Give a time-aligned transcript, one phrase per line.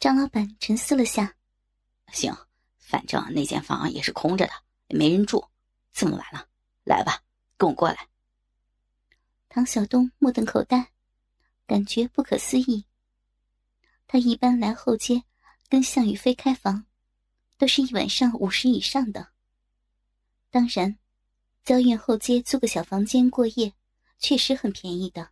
[0.00, 1.34] 张老板沉思了下，
[2.12, 2.32] 行，
[2.78, 4.52] 反正那间房也是空着的，
[4.86, 5.44] 也没人住。
[5.92, 6.48] 这么晚了，
[6.84, 7.24] 来吧，
[7.56, 8.08] 跟我过来。
[9.48, 10.92] 唐晓东目瞪口呆，
[11.66, 12.84] 感觉不可思议。
[14.06, 15.24] 他一般来后街
[15.68, 16.86] 跟向宇飞开房，
[17.56, 19.32] 都是一晚上五十以上的。
[20.48, 20.96] 当然，
[21.64, 23.74] 郊院后街租个小房间过夜，
[24.20, 25.30] 确实很便宜的。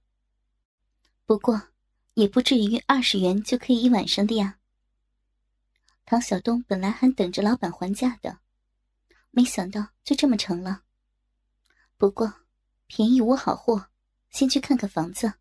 [1.24, 1.68] 不过，
[2.16, 4.58] 也不至于二十元就可以一晚上的呀。
[6.06, 8.38] 唐小东本来还等着老板还价的，
[9.30, 10.82] 没想到就这么成了。
[11.98, 12.32] 不过，
[12.86, 13.88] 便宜无好货。
[14.30, 15.34] 先去看看房子，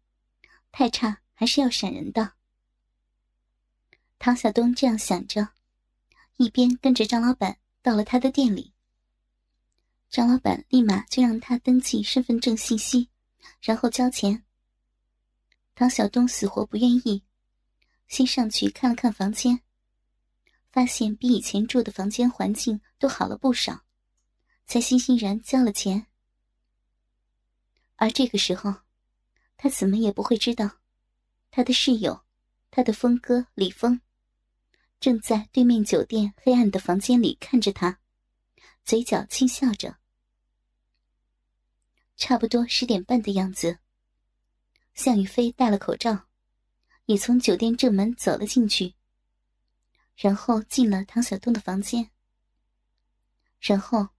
[0.71, 2.33] 太差还是要闪人的。
[4.19, 5.49] 唐小东这样想着，
[6.37, 8.73] 一边跟着张老板到了他的店里。
[10.09, 13.09] 张老板立马就让他登记身份证信息，
[13.61, 14.44] 然后交钱。
[15.75, 17.21] 唐小东死活不愿意，
[18.07, 19.59] 先上去看了看房间，
[20.71, 23.81] 发现比以前住的房间环境都好了不少，
[24.65, 26.07] 才欣欣然交了钱。
[27.97, 28.73] 而这个时候，
[29.57, 30.77] 他怎么也不会知道，
[31.51, 32.23] 他的室友，
[32.71, 33.99] 他的峰哥李峰，
[35.01, 37.99] 正在对面酒店黑暗的房间里看着他，
[38.85, 39.97] 嘴角轻笑着。
[42.15, 43.79] 差不多十点半的样子，
[44.95, 46.25] 向宇飞戴了口罩，
[47.05, 48.95] 也从酒店正门走了进去，
[50.15, 52.09] 然后进了唐小东的房间。
[53.59, 54.09] 然后，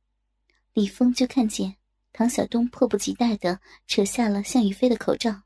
[0.73, 1.77] 李峰就看见。
[2.13, 5.43] 唐小东迫不及待的扯下了向宇飞的口罩，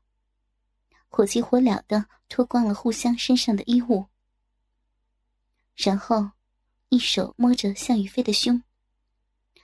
[1.09, 4.05] 火急火燎的脱光了互相身上的衣物，
[5.75, 6.31] 然后
[6.87, 8.63] 一手摸着向宇飞的胸，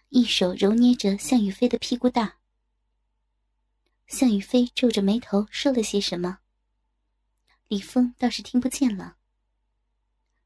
[0.10, 2.40] 一手揉捏着向宇飞的屁股大。
[4.08, 6.40] 向宇飞皱着眉头说了些什么，
[7.68, 9.18] 李峰倒是听不见了，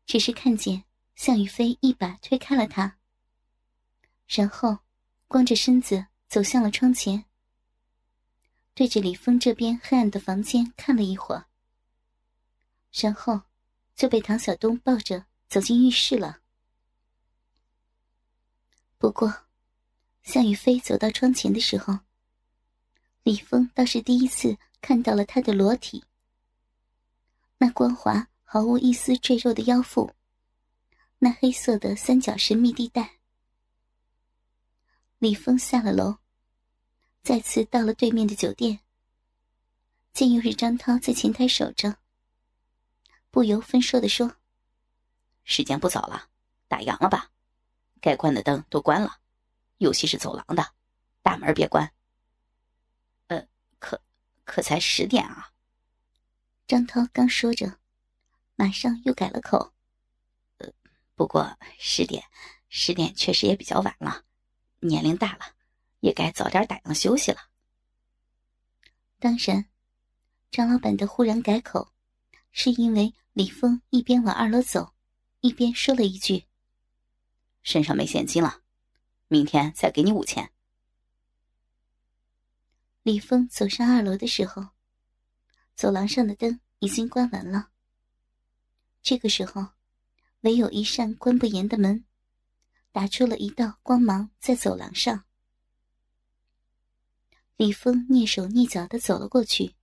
[0.06, 0.84] 只是看见
[1.16, 2.98] 向宇飞一把推开了他，
[4.28, 4.80] 然后
[5.28, 6.08] 光着身子。
[6.31, 7.25] 走向了窗前，
[8.74, 11.47] 对着李峰这边黑暗的房间看了一会儿，
[12.94, 13.41] 然后
[13.94, 16.40] 就被唐晓东抱着走进浴室了。
[18.97, 19.44] 不过，
[20.24, 22.00] 向宇飞走到窗前的时候，
[23.24, 26.04] 李峰倒是第一次看到了他的裸体，
[27.58, 30.12] 那光滑毫无一丝赘肉的腰腹，
[31.20, 33.20] 那黑色的三角神秘地带。
[35.20, 36.18] 李峰下了楼。
[37.24, 38.80] 再次到了对面的酒店，
[40.12, 41.98] 见又是张涛在前台守着，
[43.30, 44.38] 不由分说的说
[45.46, 46.30] ：“时间不早了，
[46.68, 47.30] 打烊了吧？
[48.02, 49.20] 该关的灯都关了，
[49.78, 50.74] 尤其是走廊的，
[51.22, 51.88] 大门别关。”“，
[54.51, 55.51] 可才十点啊！”
[56.67, 57.79] 张涛刚说着，
[58.57, 59.72] 马上又改了口
[60.59, 60.69] ：“呃，
[61.16, 62.22] 不过十点，
[62.67, 64.25] 十点确实也比较晚了，
[64.79, 65.56] 年龄大了。”
[66.01, 67.38] 也该早点打烊休息了。
[69.19, 69.69] 当然，
[70.50, 71.94] 张老板的忽然改口，
[72.51, 74.95] 是因为李峰一边往二楼走，
[75.41, 76.47] 一边说了一句
[77.62, 78.63] ：“身上没现金了，
[79.28, 80.51] 明天再给你五千。”
[83.03, 84.63] 李峰走上二楼的时候，
[85.73, 87.69] 走廊上的灯已经关完了。
[89.01, 89.69] 这个时候，
[90.41, 92.06] 唯有一扇关不严的门，
[92.91, 95.25] 打出了一道光芒在走廊上。
[97.57, 99.73] 李峰蹑手蹑脚的走了过去，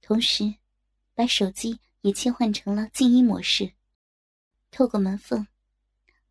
[0.00, 0.56] 同时
[1.14, 3.74] 把手机也切换成了静音模式。
[4.72, 5.46] 透过门缝，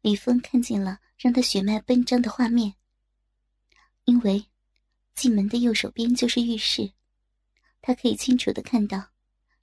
[0.01, 2.75] 李峰看见了让他血脉奔张的画面。
[4.03, 4.47] 因为
[5.13, 6.93] 进门的右手边就是浴室，
[7.81, 9.09] 他可以清楚的看到，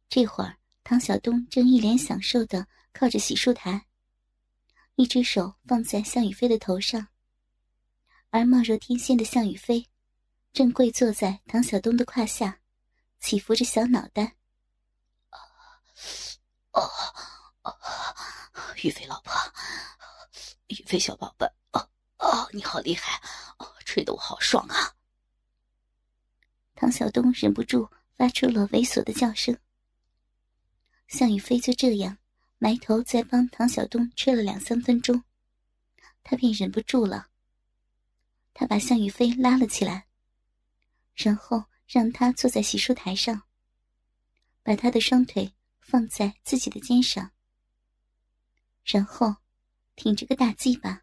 [0.08, 3.86] 这会儿唐小东正一脸享受的靠着洗漱台，
[4.94, 7.08] 一只手放在向宇飞的头上，
[8.30, 9.86] 而貌若天仙的向宇飞。
[10.52, 12.60] 正跪坐在唐小东的胯下，
[13.20, 14.34] 起伏着小脑袋。
[16.72, 16.80] 哦
[17.62, 17.74] 哦，
[18.82, 19.32] 玉飞老婆，
[20.68, 21.88] 玉飞小宝贝，哦
[22.18, 23.20] 哦，你好厉害，
[23.58, 24.94] 哦，吹得我好爽啊！
[26.80, 29.58] 唐小东忍不住发出了猥琐的叫声。
[31.08, 32.18] 向宇飞就这样
[32.58, 35.24] 埋头在帮唐小东吹了两三分钟，
[36.22, 37.30] 他便忍不住了。
[38.54, 40.06] 他把向宇飞拉了起来。
[41.16, 43.42] 然后让他坐在洗漱台上，
[44.62, 47.32] 把他的双腿放在自己的肩上，
[48.84, 49.34] 然后
[49.96, 51.02] 挺着个大鸡巴，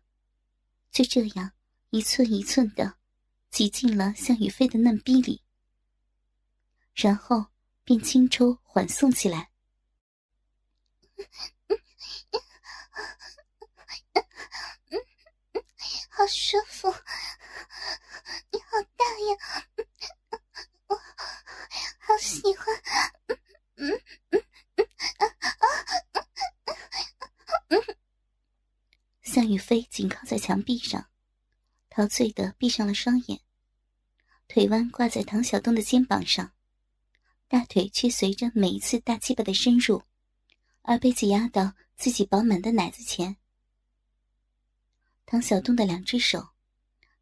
[0.90, 1.52] 就这样
[1.90, 2.96] 一寸一寸的
[3.52, 5.42] 挤进了向宇飞的嫩逼里，
[6.96, 7.46] 然后
[7.84, 9.52] 便轻抽缓送起来。
[16.10, 16.90] 好舒服，
[18.52, 19.36] 你好大呀，
[20.88, 20.96] 我
[22.00, 22.82] 好喜欢。
[23.76, 23.92] 嗯
[24.30, 24.42] 嗯
[24.78, 24.88] 嗯
[25.18, 25.68] 啊啊
[29.22, 31.10] 向雨飞紧靠在墙壁上，
[31.90, 33.42] 陶醉的闭上了双眼，
[34.48, 36.54] 腿弯挂在唐小东的肩膀上，
[37.56, 40.04] 大腿却随着每一次大鸡巴的深入，
[40.82, 43.38] 而被挤压到自己饱满的奶子前。
[45.26, 46.50] 唐小东的两只手，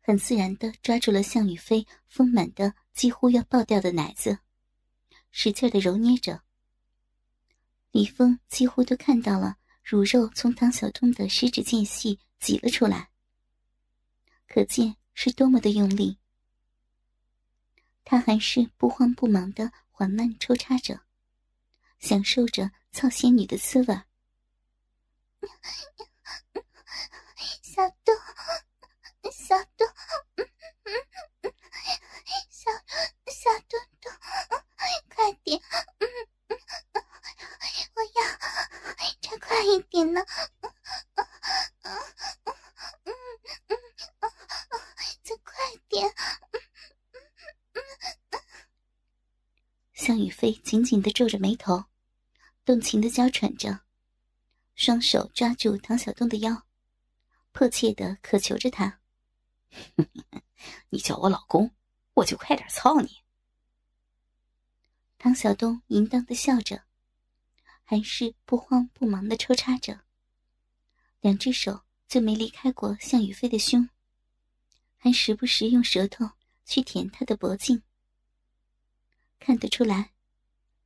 [0.02, 4.40] 很自然的抓住了向雨飞丰满的几乎要爆掉的奶子，
[5.30, 6.42] 使劲的揉捏着。
[7.92, 13.12] 李峰几乎都看到了乳肉从唐小东的食指间隙挤了出来，
[14.48, 16.18] 可见是多么的用力。
[18.04, 19.72] 他还是不慌不忙的
[20.04, 21.00] 缓慢抽插着，
[21.98, 23.96] 享受着操仙女的滋味。
[27.62, 28.14] 小东，
[29.32, 29.88] 小东，
[32.50, 32.70] 小
[33.32, 34.12] 小东东，
[35.08, 35.58] 快点，
[37.94, 38.22] 我要
[39.22, 40.22] 再快一点呢，
[45.24, 45.56] 再快
[45.88, 46.14] 点。
[50.04, 51.86] 向雨飞紧紧的皱着眉头，
[52.66, 53.80] 动情的娇喘着，
[54.76, 56.66] 双手抓住唐小东的腰。
[57.54, 59.00] 迫切的渴求着他，
[60.90, 61.74] 你叫我老公，
[62.16, 63.22] 我就快点操你。
[65.18, 66.84] 唐小东淫荡的笑着，
[67.82, 70.02] 还是不慌不忙的抽插着，
[71.22, 73.88] 两只手就没离开过向雨飞的胸，
[74.98, 76.30] 还时不时用舌头
[76.66, 77.82] 去舔他的脖颈。
[79.46, 80.14] 看得出来，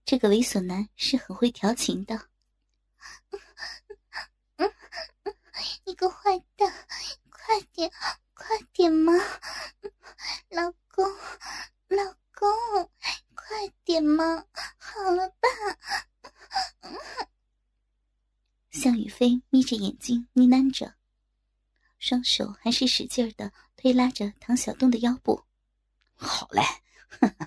[0.03, 2.29] 这个猥琐男是很会调情的。
[5.85, 6.73] 你个坏蛋，
[7.29, 7.91] 快点，
[8.33, 9.13] 快点嘛！
[10.49, 11.05] 老公，
[11.89, 12.89] 老公，
[13.35, 14.43] 快点嘛！
[14.79, 15.47] 好了吧？
[18.71, 20.95] 向雨飞眯着眼睛呢喃着，
[21.99, 25.43] 双手还是使劲的推拉着唐小东的腰部。
[26.15, 26.63] 好嘞，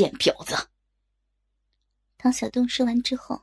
[0.00, 0.56] 贱婊子！
[2.16, 3.42] 唐小东说完之后，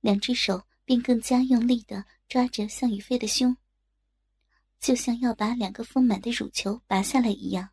[0.00, 2.04] 两只手便更加用力的。
[2.28, 3.56] 抓着向雨飞的胸，
[4.80, 7.70] 就像要把两个丰满的乳球拔下来一样。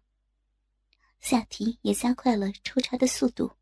[1.19, 3.55] 下体也加快了抽插的速度，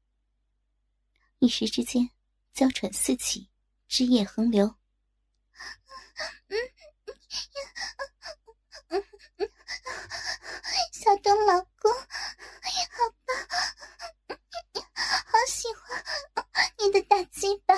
[1.40, 2.10] 一时之间，
[2.54, 3.50] 娇喘四起，
[3.88, 4.76] 汁液横流。
[10.92, 11.98] 小东老公，好
[13.26, 14.38] 棒，
[15.26, 16.04] 好喜欢
[16.80, 17.74] 你的大鸡巴。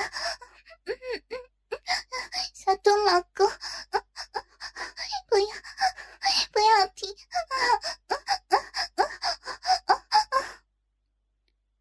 [2.54, 3.46] 小东老公，
[5.28, 5.48] 不要
[6.52, 7.14] 不要停！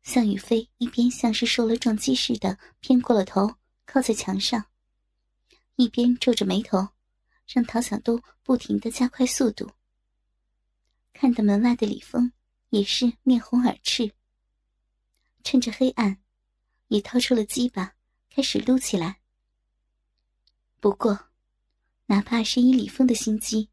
[0.02, 3.54] 向雨飞一边是受了撞击似的偏过了头，
[3.86, 4.66] 靠在墙上，
[5.76, 6.88] 一边皱着眉头，
[7.46, 9.70] 让唐小东不停的加快速度。
[11.12, 12.32] 看得门外的李峰
[12.70, 14.12] 也是面红耳赤，
[15.44, 16.18] 趁着黑暗，
[16.88, 17.94] 也掏出了鸡巴，
[18.30, 19.20] 开始撸起来。
[20.80, 21.28] 不过，
[22.06, 23.68] 哪怕是以李峰的心机，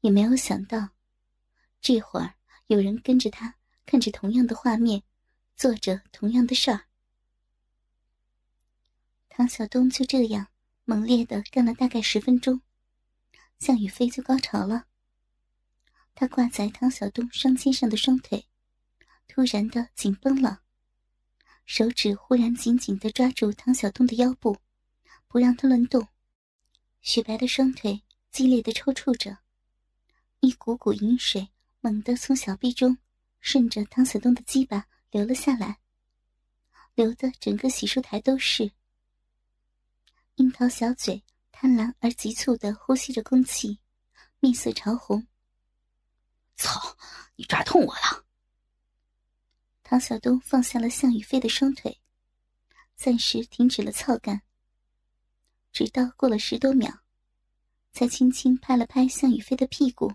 [0.00, 0.90] 也没有想到，
[1.80, 2.34] 这会儿
[2.68, 5.02] 有人跟着他看着同样的画面，
[5.56, 6.85] 做着同样的事儿。
[9.36, 10.46] 唐小东就这样
[10.86, 12.62] 猛烈的干了大概十分钟，
[13.58, 14.86] 向雨飞就高潮了。
[16.14, 18.46] 他挂在唐小东双肩上的双腿，
[19.28, 20.62] 突然的紧绷了，
[21.66, 24.56] 手指忽然紧紧的抓住唐小东的腰部，
[25.28, 26.08] 不让他乱动。
[27.02, 29.36] 雪白的双腿激烈的抽搐着，
[30.40, 31.50] 一股股淫水
[31.82, 32.96] 猛地从小臂中
[33.40, 35.80] 顺着唐小东的鸡巴流了下来，
[36.94, 38.72] 流的整个洗漱台都是。
[40.36, 43.80] 樱桃小嘴贪婪而急促的呼吸着空气，
[44.38, 45.26] 面色潮红。
[46.56, 46.96] 操！
[47.36, 48.26] 你抓痛我了！
[49.82, 52.00] 唐小东放下了向雨飞的双腿，
[52.96, 54.42] 暂时停止了操干。
[55.72, 56.90] 直到过了十多秒，
[57.92, 60.12] 才轻轻拍了拍向雨飞的屁股。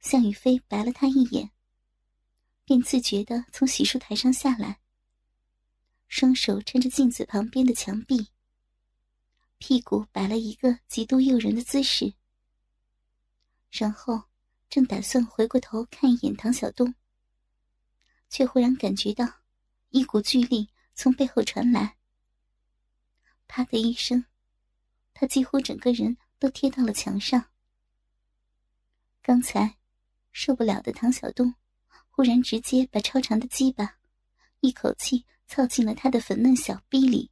[0.00, 1.50] 向雨飞白了他一眼，
[2.64, 4.80] 便自觉的从洗漱台上下来，
[6.16, 8.28] 双手撑着镜子旁边的墙壁，
[9.58, 12.14] 屁股摆了一个极度诱人的姿势，
[13.72, 14.22] 然后
[14.70, 16.94] 正打算回过头看一眼唐小东，
[18.30, 19.28] 却忽然感觉到
[19.88, 21.96] 一股巨力从背后传来。
[23.48, 24.24] 啪的一声，
[25.14, 27.50] 他几乎整个人都贴到了墙上。
[29.20, 29.78] 刚才
[30.30, 31.56] 受不了的唐小东，
[32.08, 33.96] 忽然直接把超长的鸡巴
[34.60, 37.30] 一口气凑进了他的粉嫩小臂里，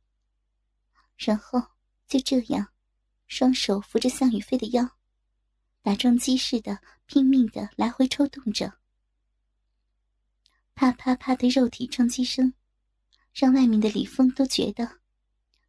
[1.17, 1.63] 然后
[2.07, 2.73] 就这样，
[3.27, 4.97] 双手扶着向雨飞的腰，
[5.83, 8.75] 打桩机似的拼命的来回抽动着。
[10.75, 12.55] 啪啪啪的肉体撞击声，
[13.33, 15.01] 让外面的李峰都觉得，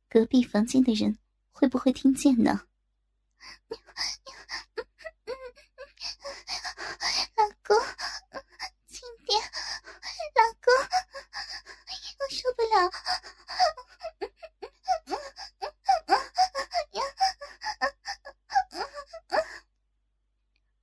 [0.10, 1.18] 隔壁房间的人
[1.52, 2.68] 会不会听见呢？
[7.36, 7.78] 老公，
[8.88, 9.42] 轻点，
[10.36, 10.74] 老公，
[12.34, 12.90] 受不了。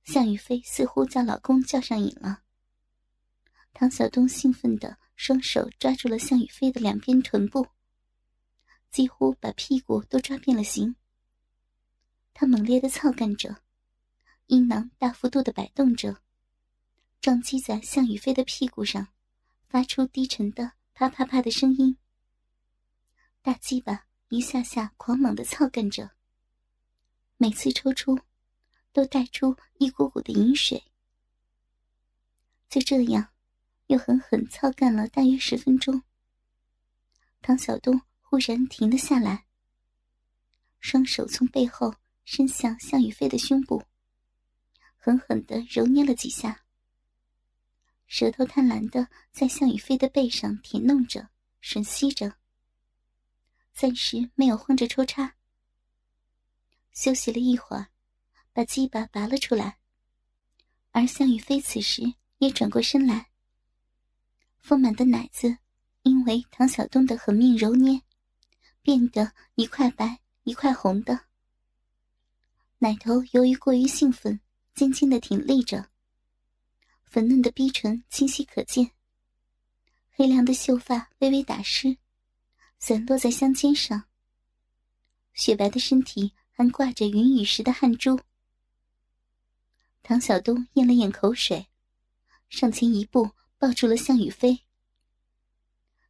[0.03, 2.41] 向雨飞似乎叫老公叫上瘾了。
[3.73, 7.67] 唐小东兴奋的双手抓住了向雨飞的两边臀部，
[8.89, 10.95] 几乎把屁股都抓变了形。
[12.33, 13.63] 他猛烈的操干着，
[14.47, 16.21] 阴囊大幅度的摆动着，
[17.21, 19.07] 撞击在向雨飞的屁股上，
[19.69, 21.97] 发出低沉的啪啪啪的声音。
[23.41, 26.11] 大鸡巴一下下狂猛的操干着，
[27.37, 28.19] 每次抽出，
[28.93, 30.83] 都带出一股股的饮水。
[32.69, 33.29] 就这样。
[33.87, 36.01] 又狠狠操干了大约十分钟，
[37.41, 39.47] 唐小东忽然停了下来，
[40.79, 41.93] 双手从背后
[42.23, 43.83] 伸向向雨飞的胸部，
[44.95, 46.63] 狠狠的揉捏了几下，
[48.13, 51.29] 舌头贪婪的在向雨飞的背上舔弄着、
[51.63, 52.35] 吮吸着，
[53.71, 55.37] 暂时没有慌着抽插。
[56.91, 57.87] 休息了一会儿，
[58.51, 59.77] 把鸡巴拔了出来，
[60.91, 63.29] 而向雨飞此时也转过身来。
[64.59, 65.59] 丰满的奶子，
[66.01, 68.01] 因为唐小东的狠命揉捏，
[68.81, 71.27] 变得一块白一块红的。
[72.79, 74.41] 奶头由于过于兴奋，
[74.75, 75.90] 尖尖的挺立着。
[77.11, 78.91] 粉嫩的逼唇清晰可见。
[80.11, 81.97] 黑亮的秀发微微打湿，
[82.79, 84.05] 散落在香肩上。
[85.33, 88.19] 雪白的身体还挂着云雨时的汗珠。
[90.01, 91.67] 唐晓东咽了咽口水，
[92.49, 93.29] 上前一步。
[93.61, 94.65] 抱住了向雨飞。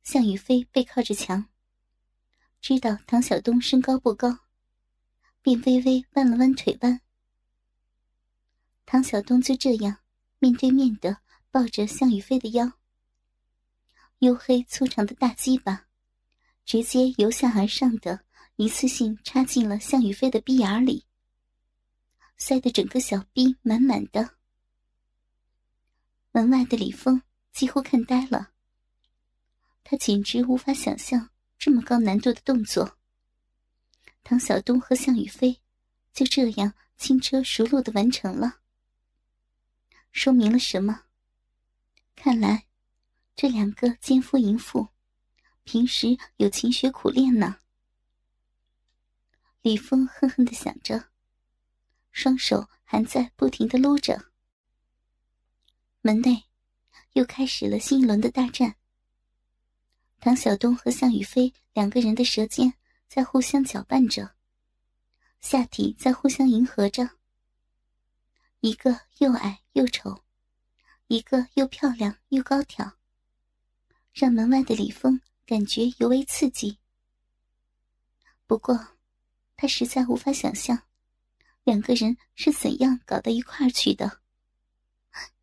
[0.04, 1.50] 向雨飞背靠着墙，
[2.62, 4.40] 知道唐晓东身高不高，
[5.42, 7.02] 便微微弯了弯腿弯。
[8.86, 9.98] 唐晓东就这样
[10.42, 11.20] 面对面的
[11.52, 12.74] 抱着向雨飞的腰，
[14.20, 15.86] 黝黑粗长的大鸡巴，
[16.66, 21.06] 直接由下而上的一次性插进了向雨飞的逼眼里，
[22.38, 24.38] 塞得整个小逼满满的。
[26.32, 27.22] 门外的李峰。
[27.54, 28.52] 几乎看呆了，
[29.84, 32.98] 他简直无法想象这么高难度的动作。
[34.24, 35.60] 唐小东和向雨飞
[36.14, 38.61] 就这样轻车熟路的完成了，
[40.12, 41.04] 说明了什么？
[42.16, 42.68] 看来
[43.36, 44.88] 这两个奸夫淫妇
[45.64, 47.58] 平时有勤学苦练呢。
[49.62, 51.10] 李峰恨恨的想着，
[52.12, 54.32] 双手还在不停的撸着。
[56.02, 56.44] 门内。
[57.14, 58.78] 又开始了新一轮的大战。
[60.22, 62.74] 唐小东和向雨飞两个人的舌尖
[63.10, 64.34] 在互相搅拌着，
[65.42, 67.10] 下体在互相迎合着。
[68.62, 70.24] 一个又矮又丑，
[71.08, 72.94] 一个又漂亮又高挑，
[74.14, 76.78] 让门外的李峰感觉尤为刺激。
[78.46, 78.90] 不过，
[79.58, 80.84] 他实在无法想象，
[81.64, 84.22] 两个人是怎样搞到一块儿去的。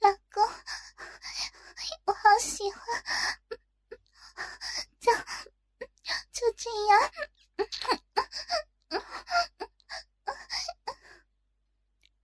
[0.00, 0.42] 老公，
[2.06, 2.80] 我好喜欢，
[6.40, 6.98] 就这样。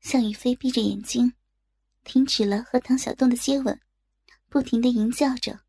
[0.00, 1.34] 向雨飞闭着眼睛，
[2.02, 3.78] 停止了和唐小东的接吻，
[4.48, 5.60] 不停的吟叫着：“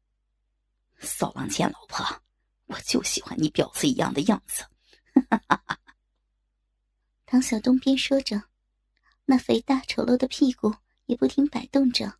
[1.00, 2.06] 骚浪贱老婆，
[2.68, 4.66] 我就喜欢你婊子一样的样子。
[7.26, 8.44] ”唐小东边说着，
[9.26, 10.74] 那肥大丑陋的屁股
[11.08, 12.18] 也不停摆动着。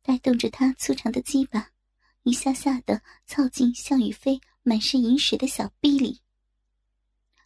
[0.00, 1.72] 带动着他粗长的鸡巴，
[2.22, 6.20] 一下下的操进向雨飞满是饮水的小臂里，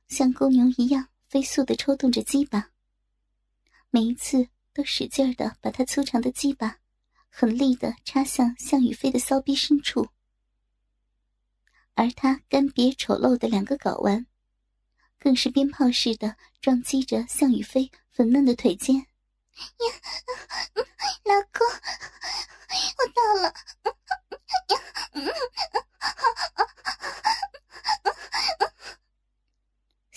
[0.09, 2.71] 像公牛一样飞速的抽动着鸡巴，
[3.91, 6.79] 每一次都使劲儿的把他粗长的鸡巴
[7.29, 10.09] 狠力的插向向宇飞的骚逼深处，
[11.95, 14.27] 而他干瘪丑陋的两个睾丸，
[15.19, 18.97] 更是鞭炮似的撞击着向宇飞粉嫩的腿尖。
[18.97, 19.07] 呀，
[21.25, 21.65] 老公，
[22.99, 23.55] 我到了。
[24.69, 24.81] 呀，
[25.13, 25.25] 嗯。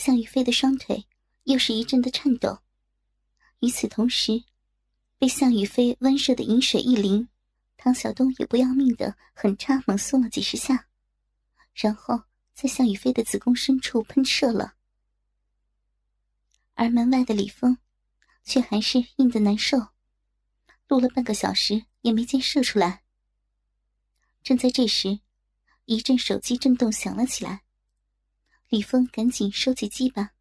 [0.07, 1.05] 向雨飞的双腿
[1.43, 2.59] 又是一阵的颤抖。
[3.59, 4.41] 与此同时，
[5.17, 7.27] 被向宇飞温热的饮水一淋，
[7.75, 10.87] 唐小东也不要命的狠插猛送了几十下，
[11.73, 12.23] 然后
[12.53, 14.75] 在向宇飞的子宫深处喷射了。
[16.75, 17.77] 而门外的李峰，
[18.45, 19.89] 却还是硬的难受，
[20.87, 23.03] 录了半个小时也没见射出来。
[24.41, 25.19] 正在这时，
[25.83, 27.63] 一阵手机震动响了起来，
[28.69, 30.31] 李峰赶紧收起鸡巴，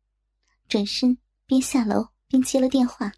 [0.68, 1.16] 转身
[1.46, 3.12] 边下楼边接了电话。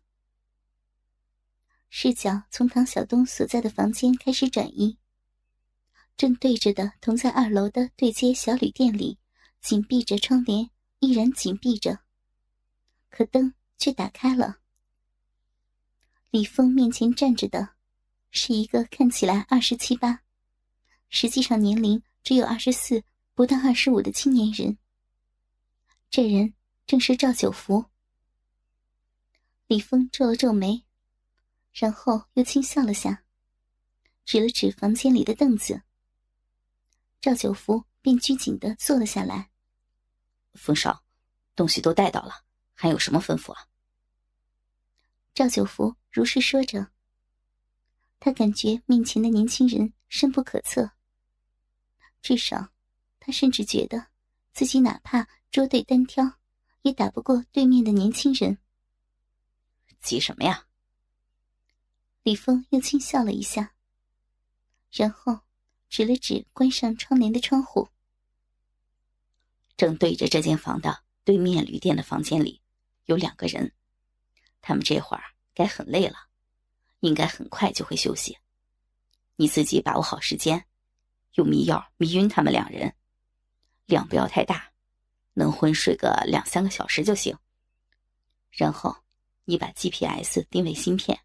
[1.88, 4.98] 视角从唐小东所在的房间开始转移，
[6.14, 9.18] 正对着的同在二楼的对接小旅店里，
[9.62, 12.00] 紧闭着窗帘，依然紧闭着。
[13.08, 14.58] 可灯却打开了。
[16.30, 17.70] 李峰面前站着的，
[18.30, 20.20] 是一个看起来二十七八，
[21.08, 23.02] 实际上年龄只有二十四
[23.34, 24.76] 不到二十五的青年人。
[26.10, 26.54] 这人
[26.86, 27.84] 正是赵九福。
[29.66, 30.84] 李峰皱了皱眉，
[31.72, 33.24] 然后又轻笑了下，
[34.24, 35.82] 指了指房间里的凳子。
[37.20, 39.50] 赵九福便拘谨的坐了下来。
[40.54, 41.04] 风少，
[41.54, 42.44] 东西都带到了。
[42.72, 43.66] 还有什么吩咐啊？
[45.34, 46.90] 赵九福如是说着。
[48.18, 50.90] 他感觉面前的年轻人深不可测。
[52.22, 52.70] 至少，
[53.20, 54.06] 他甚至觉得
[54.52, 56.38] 自己哪怕捉对单挑，
[56.82, 58.58] 也打不过对面的年轻人。
[60.00, 60.66] 急什么呀？
[62.22, 63.74] 李峰又轻笑了一下，
[64.90, 65.40] 然后
[65.88, 67.88] 指了指关上窗帘的窗户。
[69.76, 72.60] 正对着这间房的对面旅店的房间里。
[73.06, 73.72] 有两个人，
[74.60, 75.24] 他们这会儿
[75.54, 76.28] 该很累了，
[77.00, 78.36] 应该很快就会休息。
[79.36, 80.66] 你自己把握好时间，
[81.36, 82.94] 用迷药迷晕他们两人，
[83.86, 84.70] 量不要太大，
[85.38, 87.38] 能昏睡个两三个小时就行。
[88.50, 88.96] 然后
[89.44, 91.20] 你把 GPS 定位芯片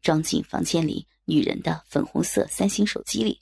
[0.00, 3.40] 装进房间里女人的粉红色三星手机里。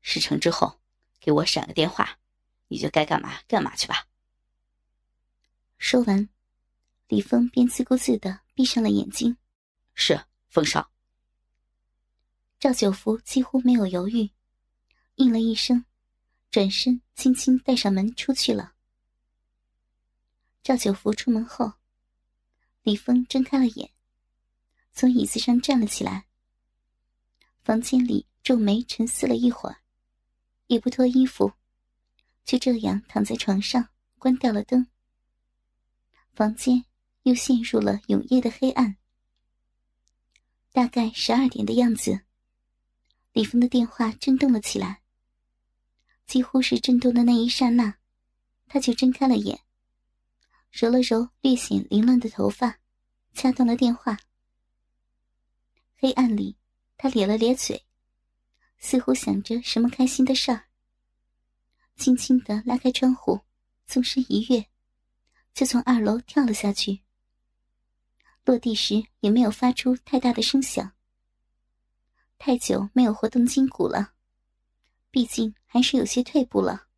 [0.00, 0.80] 事成之后，
[1.20, 2.18] 给我闪个电话，
[2.68, 4.06] 你就该干嘛干嘛去吧。
[5.76, 6.28] 说完。
[7.08, 9.36] 李峰便自顾自的闭上了眼睛。
[9.92, 10.90] 是风少。
[12.58, 14.30] 赵九福几乎没有犹豫，
[15.16, 15.84] 应了一声，
[16.50, 18.73] 转身轻轻带上门出去了。
[20.64, 21.74] 赵九福出门后，
[22.82, 23.90] 李峰睁开了眼，
[24.92, 26.24] 从椅子上站了起来。
[27.62, 29.82] 房间里皱眉沉思了一会儿，
[30.66, 31.52] 也不脱衣服，
[32.44, 34.88] 就这样躺在床上，关掉了灯。
[36.32, 36.84] 房间。
[37.24, 38.98] 又陷入了永夜的黑暗。
[40.72, 42.20] 大概十二点的样子，
[43.32, 45.00] 李峰的电话震动了起来。
[46.26, 47.96] 几乎是震动的那一刹那，
[48.66, 49.58] 他就睁开了眼，
[50.74, 52.80] 揉了揉略显凌乱的头发，
[53.32, 54.18] 掐断了电话。
[55.94, 56.56] 黑暗里，
[56.96, 57.86] 他咧了咧嘴，
[58.78, 60.64] 似乎想着什么开心的事儿。
[61.94, 63.40] 轻轻的拉开窗户，
[63.86, 64.66] 纵身一跃，
[65.52, 67.04] 就从二楼跳了下去。
[68.44, 70.92] 落地时也没有发出太大的声响。
[72.36, 74.14] 太久没有活动筋骨了，
[75.12, 76.88] 毕竟还是有些退步了。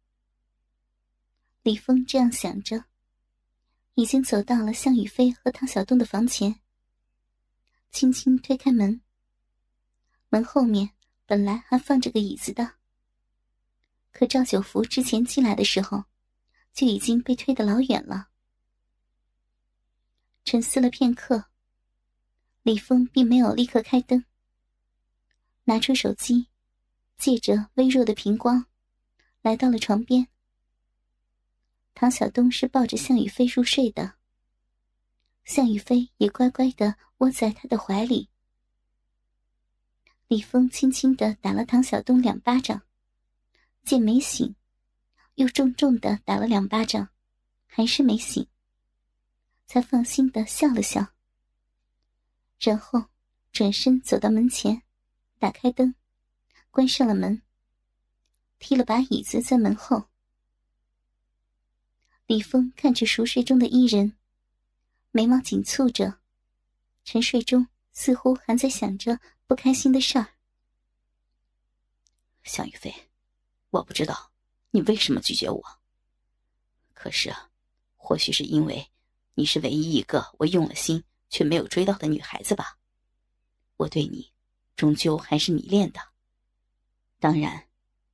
[1.62, 2.83] 李峰这样想着，
[3.97, 6.61] 已经走到了向宇飞和唐小东的房前，
[7.91, 9.01] 轻轻推开门。
[10.29, 10.91] 门后面
[11.25, 12.75] 本来还放着个椅子的，
[14.13, 16.05] 可赵九福之前进来的时候，
[16.75, 18.29] 就已经被推得老远了。
[20.45, 21.47] 沉思了片刻，
[22.63, 24.23] 李峰并没有立刻开灯，
[25.65, 26.49] 拿出手机，
[27.17, 28.67] 借着微弱的屏光，
[29.41, 30.29] 来到了床边。
[31.99, 34.17] 唐小东是抱着向宇飞入睡的，
[35.45, 38.29] 向宇飞也乖乖的窝在他的怀里。
[40.29, 42.83] 李峰轻轻的打了唐小东两巴掌，
[43.83, 44.55] 见没醒，
[45.37, 47.09] 又重重的打了两巴掌，
[47.65, 48.47] 还是没醒。
[49.65, 51.15] 才放心的笑了笑，
[52.61, 53.07] 然后
[53.53, 54.83] 转身走到门前，
[55.39, 55.95] 打开灯，
[56.71, 57.41] 关上了门，
[58.59, 60.11] 踢了把椅子在门后。
[62.27, 64.17] 李峰看着熟睡中的伊人，
[65.12, 66.19] 眉毛紧蹙着，
[67.05, 70.27] 沉睡中似乎还在想着不开心的事儿。
[72.43, 72.93] 向宇飞，
[73.71, 74.33] 我不知道
[74.73, 75.62] 你为什么拒绝我，
[76.95, 77.33] 可是，
[77.97, 78.91] 或许是因为。
[79.39, 82.79] 你是唯一一个我用了心却没有追到的女孩子吧？
[83.77, 84.33] 我对你，
[84.75, 86.01] 终究还是迷恋的。
[87.21, 87.69] 当然，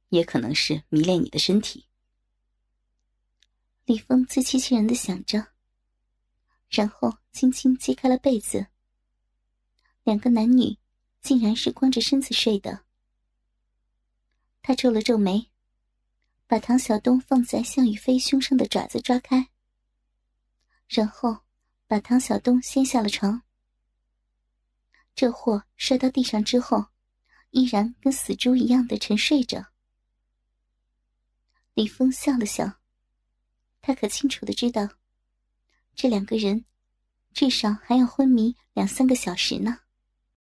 [0.09, 1.87] 也可能是迷恋你的身体。
[3.85, 5.49] 李峰自欺欺人的想着，
[6.69, 8.69] 然后轻轻揭开了被子。
[10.05, 10.79] 两个男女
[11.21, 12.85] 竟然是光着身子睡的。
[14.63, 15.51] 他皱了皱眉，
[16.47, 19.49] 把唐小东放在向宇飞胸上的爪子抓开，
[20.89, 21.39] 然后
[21.89, 23.43] 把唐小东掀下了床。
[25.15, 26.87] 这货摔到地上之后，
[27.51, 29.73] 依然跟死猪一样的沉睡着。
[31.75, 32.81] 李峰笑了笑，
[33.83, 34.89] 他可清楚的知道，
[35.95, 36.65] 这两个人
[37.35, 39.81] 至少还要昏迷两三个小时呢。